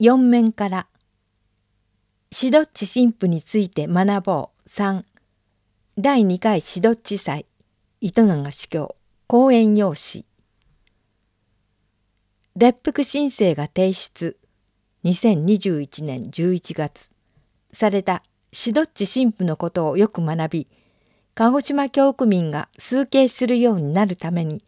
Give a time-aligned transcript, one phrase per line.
[0.00, 0.86] 4面から。
[2.32, 4.66] シドッチ神父について学ぼう。
[4.66, 5.04] 3
[5.98, 7.44] 第2回シドッチ祭。
[8.00, 8.96] 糸永司教。
[9.26, 10.24] 講演用紙。
[12.56, 14.38] 列腹申請が提出。
[15.04, 17.10] 2021年11月。
[17.70, 18.22] された
[18.52, 20.68] シドッチ神父のことをよく学び
[21.34, 24.64] 鹿児島教区民が崇敬するようになるために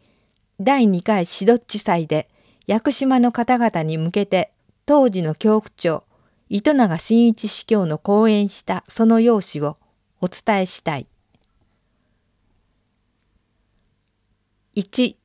[0.59, 2.29] 第2回シドッチ祭で
[2.65, 4.52] 屋久島の方々に向けて
[4.85, 6.03] 当時の教区長
[6.49, 9.77] 糸永真一司教の講演したその用紙を
[10.21, 11.07] お伝えしたい。
[14.75, 15.15] 1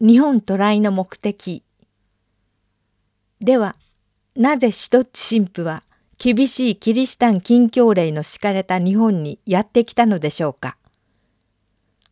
[0.00, 1.64] 日本渡来の目的
[3.40, 3.76] では
[4.36, 5.82] なぜシドッチ神父は
[6.18, 10.76] 厳しいキリシタン禁教令の敷かれた日本にやってきたのでしょうか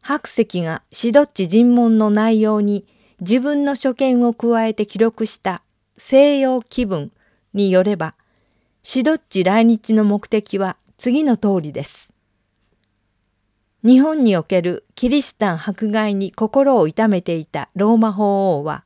[0.01, 2.85] 白石がシドッチ尋問の内容に
[3.21, 5.63] 自分の所見を加えて記録した
[6.05, 7.13] 西洋気分
[7.55, 8.15] によれば
[8.83, 12.13] シドッチ来日の目的は次の通りです。
[13.85, 18.85] 日本におけるキリシタン迫害に心を痛めていたローマ法王は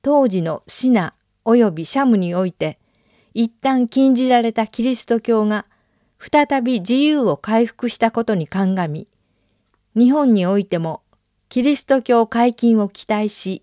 [0.00, 1.12] 当時のシナ
[1.44, 2.78] 及びシャムにおいて
[3.34, 5.66] 一旦禁じられたキリスト教が
[6.18, 9.06] 再び自由を回復したことに鑑み
[9.94, 11.02] 日本においても
[11.50, 13.62] キリスト教解禁を期待し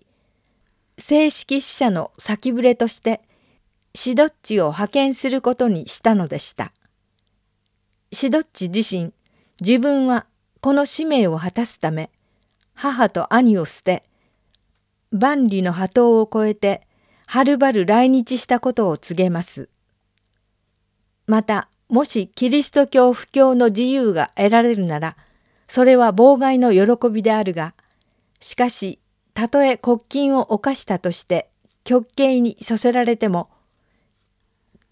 [1.00, 3.20] 正式使者の先触れとして
[3.94, 6.72] シドッチを派遣することにしたのでした。
[8.12, 9.12] シドッチ自身
[9.60, 10.26] 自分は
[10.60, 12.10] この使命を果たすため
[12.74, 14.04] 母と兄を捨て
[15.10, 16.86] 万里の波頭を越えて
[17.26, 19.68] はるばる来日したことを告げます。
[21.26, 25.16] またもしキリスト教布教の自由が得られるなら
[25.66, 27.74] それは妨害の喜びであるが
[28.38, 28.99] しかし
[29.34, 31.48] たとえ国禁を犯したとして
[31.84, 33.48] 極刑に処せられても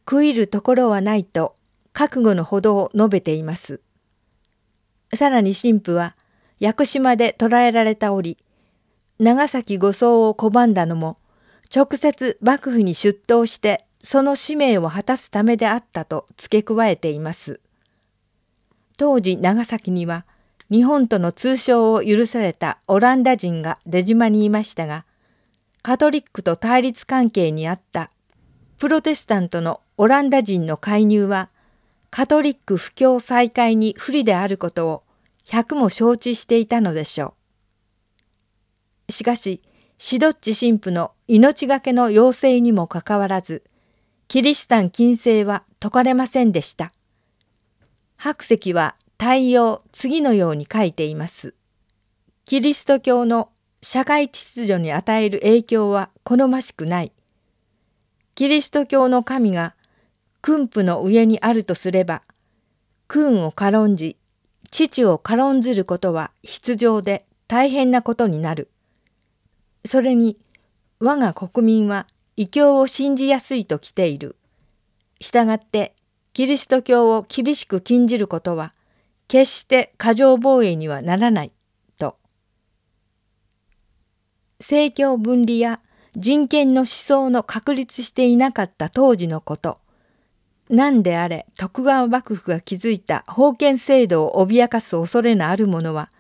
[0.06, 1.55] 悔いるところはないと
[1.92, 3.81] 覚悟のほどを述べています。
[5.14, 6.16] さらに神父は
[6.60, 8.38] 屋久島で捕らえられた折
[9.19, 11.19] 長崎護送を拒んだのも
[11.75, 17.60] 直接幕府に出頭してその使命を果たすためであったと付け加えています。
[18.97, 20.25] 当時長崎には
[20.70, 25.04] 日本との通商を許されたオランダ人が出島にいましたが
[25.82, 28.10] カトリックと対立関係にあった
[28.78, 31.48] プロテスタントのオランダ人の介入は
[32.10, 35.02] カトリック布教再開に不利であることを
[35.44, 37.34] 百も承知していたのでしょ
[39.08, 39.12] う。
[39.12, 39.62] しかし
[39.98, 43.64] シドッチ神父の命がけの要請にもかかわらず
[44.28, 46.92] キリシタン禁制は解かれませんでした。
[48.16, 51.54] 白石は対応次のように書いています。
[52.44, 53.50] キリスト教の
[53.82, 57.12] 社会秩序に与える影響は好ましくない。
[58.36, 59.74] キリスト教の神が
[60.40, 62.22] 訓父の上にあるとすれば、
[63.08, 64.16] 君を軽んじ、
[64.70, 68.70] 父を軽んずることは必要で大変なことになる。
[69.84, 70.38] それに
[71.00, 72.06] 我が国民は
[72.36, 74.36] 異教を信じやすいと来ている。
[75.20, 75.96] したがって
[76.32, 78.72] キリスト教を厳しく禁じることは
[79.28, 81.53] 決して過剰防衛にはならない
[81.99, 82.16] と
[84.59, 85.81] 政教分離や
[86.16, 89.78] 人権の思想の確立していなかった当時のこと
[90.71, 96.10] 何であれ徳川幕府が築いた封建制度を脅かす恐れのある者は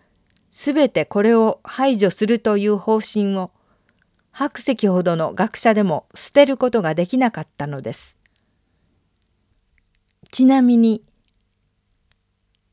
[0.50, 3.50] 全てこれを排除するという方針を
[4.32, 8.18] 白石ほどの学者でも捨てることができなかったのです。
[10.30, 11.02] ちなみに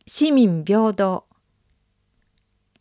[0.07, 1.25] 市民平等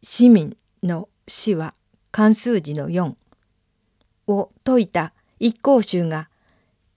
[0.03, 1.73] 市民の死は
[2.11, 3.15] 関数字の4
[4.27, 6.29] を説いた一向宗が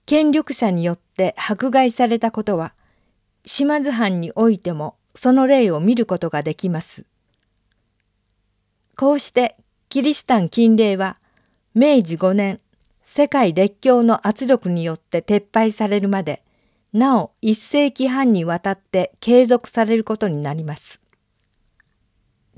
[0.04, 2.74] 権力者によって迫害されたことは
[3.46, 7.06] 島津藩においてもその例を見ることができます。
[8.96, 9.56] こうして
[9.88, 11.16] キリシタン禁令は
[11.74, 12.60] 明治5年
[13.04, 16.42] 世界列強の圧力によって撤廃されるまで
[16.98, 21.00] なお一世紀半にわたって継続されることになります。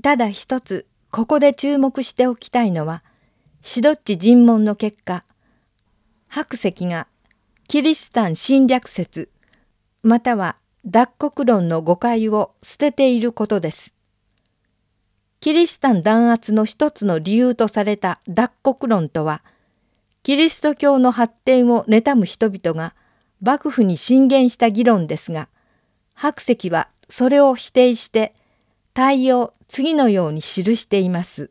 [0.01, 3.03] ただ一つここで注目しておきたいのは
[3.61, 5.23] シドッチ尋問の結果
[6.27, 7.07] 白石が
[7.67, 9.29] キリシタン侵略説
[10.01, 13.93] または脱国論の誤解を捨てていることです。
[15.39, 19.43] キリシタン弾圧の一つの理由とされた脱国論とは
[20.23, 22.95] キリスト教の発展を妬む人々が
[23.41, 25.49] 幕府に進言した議論ですが
[26.13, 28.33] 白石はそれを否定して
[28.93, 31.49] 対応次のように記しています。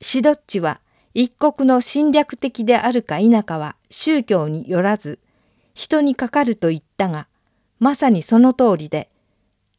[0.00, 0.80] シドッチは
[1.14, 5.20] 一国の侵略的であるか否かは宗教によらず
[5.72, 7.28] 人にかかると言ったが
[7.78, 9.08] まさにその通りで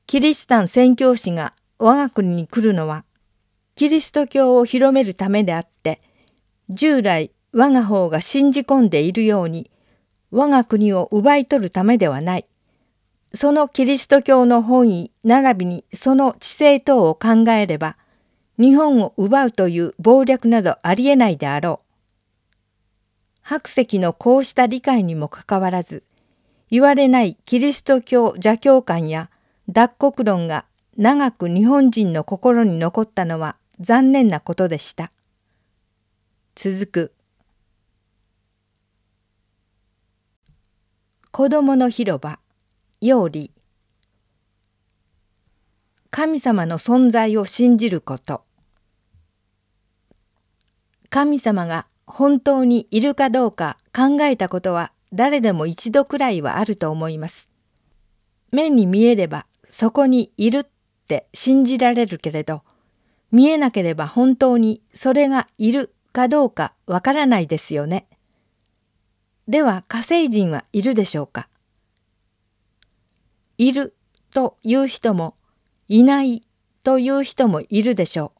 [0.08, 3.04] キリシタン宣教師が我が国に来るのは
[3.76, 6.02] キリスト教を広めるためであって
[6.70, 9.70] 従来我が方が信じ込んでいるように
[10.32, 12.46] 我が国を奪い取るためではない。
[13.34, 17.98] そのキリスト教の本意並びにその知性等を考えれば
[18.58, 21.86] 日本を奪うという暴略などありえないであろう。
[23.42, 26.04] 白石のこうした理解にもかかわらず
[26.72, 29.30] 言われないキリスト教邪教観や
[29.70, 30.66] 脱国論が
[30.98, 35.12] 長く日本人の心に残ったのは残念なことでした。
[36.56, 37.14] 続く
[41.38, 42.40] 子供の広場
[43.02, 43.52] より
[46.10, 48.46] 神様の存在を信じること
[51.10, 57.52] 神様が本当にいるかどうか考えたことは誰でも一度くらいはあると思います。
[58.54, 60.66] 目に見えればそこにいるっ
[61.10, 62.62] て信じられるけれど
[63.34, 68.08] 見えなければ本当にそれがいるかどうかわからないですよね。
[69.48, 71.48] では火星人はいるでしょうか？
[73.58, 73.96] いる
[74.34, 75.36] という人も
[75.88, 76.44] いない
[76.84, 78.34] という人もいるでしょ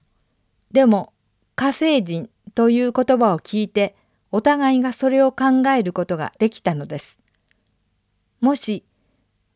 [0.72, 0.74] う。
[0.74, 1.14] でも
[1.56, 3.96] 火星人という言葉を聞いて
[4.32, 7.22] お互いがそれを考えることができたのです。
[8.42, 8.84] もし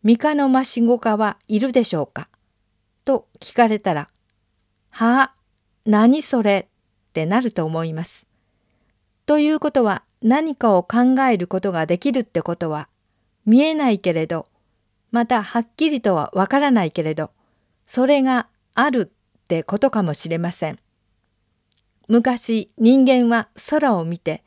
[0.03, 2.29] 三日の増しごかはいるでしょうか？
[3.05, 4.09] と聞かれたら
[4.91, 5.35] 「はあ
[5.85, 6.67] 何それ?」
[7.09, 8.27] ってなると思います。
[9.25, 12.89] ということは何かを考えることができるってことは
[13.45, 14.47] 見えないけれど
[15.11, 17.31] またはっきりとはわからないけれど
[17.87, 20.79] それがあるってことかもしれません。
[22.07, 24.43] 昔人間は空を見て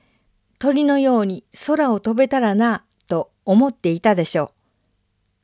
[0.59, 4.53] 鳥のように空を飛べたらなと思っていたでしょ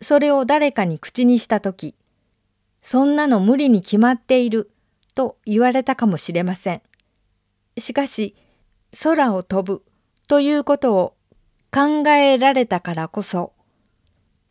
[0.01, 0.05] う。
[0.05, 1.97] それを誰かに口にした時
[2.81, 4.71] そんなの無理に決まっている
[5.15, 6.83] と言われたかもしれません。
[7.77, 8.37] しかし
[9.03, 9.83] 空を飛ぶ
[10.29, 11.15] ということを
[11.73, 13.55] 考えられたからこそ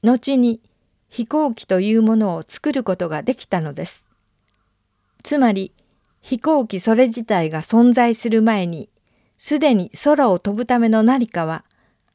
[0.03, 0.59] 後に
[1.07, 4.07] 飛行機というものを作ることができたのです。
[5.21, 5.71] つまり
[6.19, 8.89] 飛行機それ自体が存在する前に
[9.37, 11.63] すでに空を飛ぶための何かは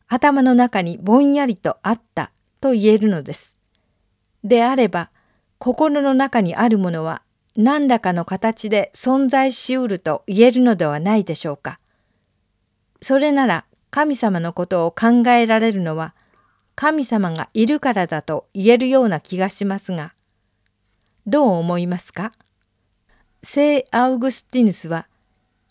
[0.08, 3.60] 頭の中にぼんやりとあったと言えるのです。
[4.42, 5.10] であれば
[5.58, 7.22] 心の中にあるものは
[7.56, 11.78] 何らかの形で存在しうると言えるのではないでしょうか。
[13.02, 16.14] それなら神様のことを考えられるのは
[16.74, 20.14] 神様がいるからだと言えるような気がしますが
[21.26, 22.32] どう思いますか？
[23.42, 25.06] 聖アウグスティヌスは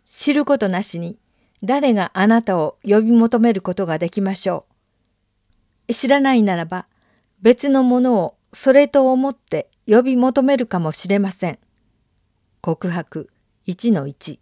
[0.06, 1.18] 知ることなしに
[1.64, 4.66] 誰があなたを呼び求めることができましょ
[5.88, 5.94] う。
[5.94, 6.86] 知らないならば
[7.42, 11.60] 別のものをそれと思って呼び求めるかもしれません。
[12.62, 13.30] 告白
[13.68, 14.40] 1-1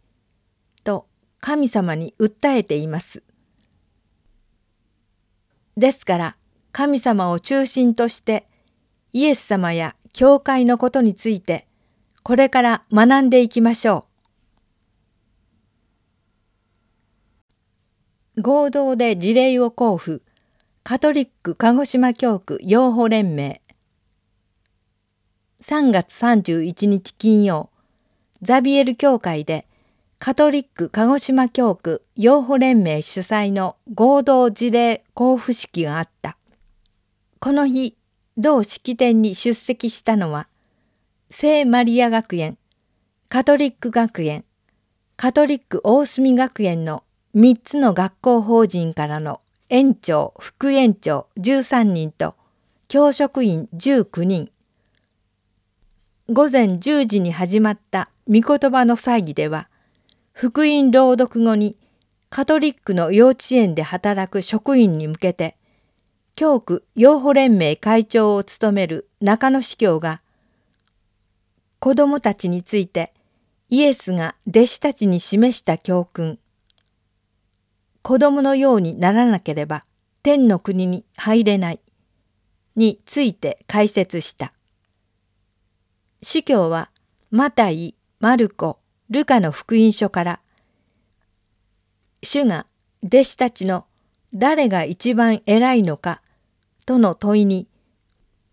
[1.39, 3.23] 神様に訴えています。
[5.77, 6.35] ですから
[6.71, 8.45] 神様を中心として
[9.13, 11.67] イエス様や教会のことについて
[12.23, 14.05] これから学んでいきましょ
[18.37, 18.41] う。
[18.41, 20.23] 合同で事例を交付
[20.83, 23.61] カトリック鹿児島教区養護連盟
[25.61, 27.69] 3月31日金曜
[28.41, 29.67] ザビエル教会で
[30.19, 36.35] カトリック鹿児島教区養護連盟主催の合同事例交付式があった。
[37.39, 37.95] この日、
[38.37, 40.49] 同式典に出席したのは、
[41.29, 42.57] 聖マリア学園、
[43.29, 44.43] カトリック学園、
[45.15, 52.35] カトリック大隅学園の3つの学校法人からの園長、副園長13人と
[52.89, 54.51] 教職員19人。
[56.27, 59.69] 午前10時に始まった御言葉の祭儀では、
[60.41, 61.75] 福音朗読後に
[62.29, 65.57] カトリックの幼稚園で働く職員に向けて
[66.33, 70.21] 教区養護連盟会長を務める中野司教が
[71.79, 73.13] 子供たちについて
[73.67, 76.39] イエスが弟子たちに示した教訓
[78.01, 79.83] 子供のようにならなければ
[80.23, 81.81] 天の国に入れない
[82.77, 84.53] について解説した。
[86.21, 86.91] 司教は
[87.29, 88.78] マタイ、マルコ、
[89.09, 90.39] ルカの福音書から
[92.21, 92.67] 主が
[93.03, 93.85] 弟子たちの
[94.35, 96.21] 誰が一番偉いのか
[96.85, 97.67] との問いに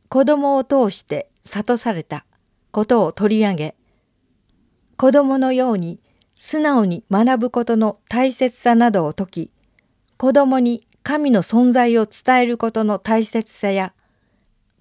[0.08, 2.24] 子供を通して諭された
[2.70, 3.76] ことを取り上げ
[4.96, 6.00] 子供のように
[6.34, 9.50] 素直に学ぶことの大切さなどを説き
[10.16, 13.92] 子供に神の存在を伝えることの大切さや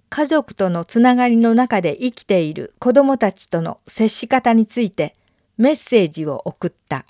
[0.09, 5.15] 家族とのつながりの中で生きている子供たちとの接し方について
[5.57, 7.05] メッセージを送った。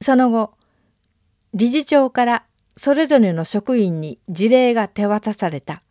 [0.00, 0.54] その後
[1.54, 2.44] 理事長から
[2.76, 5.82] それぞれの職員に事例が手渡された。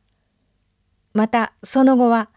[1.13, 2.29] またその後は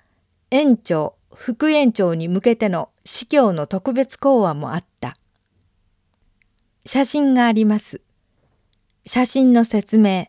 [0.50, 5.16] 園長副園長に向けての司教の特別講話もあった。
[6.84, 8.00] 写真があります。
[9.04, 10.28] 写真の説明。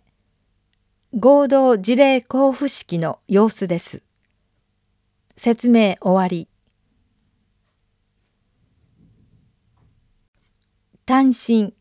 [1.17, 4.01] 合同事例交付式の様子です。
[5.35, 6.49] 説明終わり。
[11.07, 11.73] 単身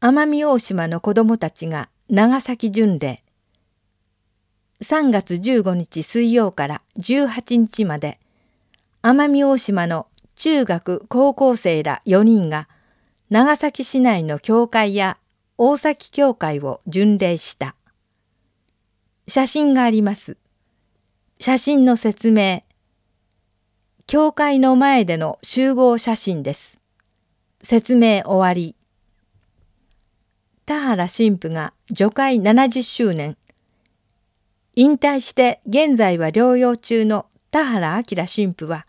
[0.00, 3.22] 奄美大島の子どもたちが長崎巡礼
[4.80, 8.18] 3月15日水曜から18日まで
[9.04, 12.68] 奄美大島の中学高校生ら4人が
[13.30, 15.18] 長崎市内の教会や
[15.56, 17.76] 大崎教会を巡礼した。
[19.28, 20.36] 写真があります。
[21.38, 22.64] 写真の説明。
[24.08, 26.81] 教会の前での集合写真です。
[27.62, 28.74] 説明終わり。
[30.66, 33.36] 田原神父が除会70周年。
[34.74, 38.86] 引退して現在は療養中の田原明神父は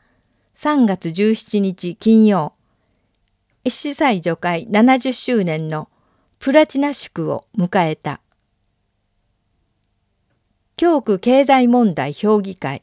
[0.56, 2.53] 3月17日金曜、
[3.68, 5.89] 司祭除会70周年の
[6.39, 8.22] プラチナ祝を迎えた。
[10.77, 12.82] 教区経済問題評議会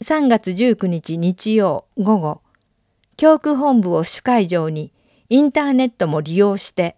[0.00, 2.43] 3月19日日曜午後、
[3.16, 4.92] 教区本部を主会場に
[5.28, 6.96] インターネットも利用して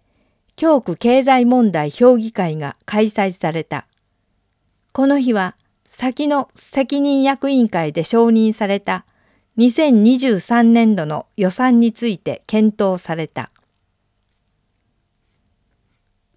[0.55, 3.85] 教区経済問題評議会が開催された。
[4.91, 5.55] この日は
[5.85, 9.05] 先の責任役員会で承認された
[9.57, 13.51] 2023年度の予算について検討された。